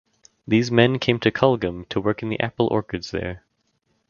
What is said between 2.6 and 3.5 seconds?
orchards there.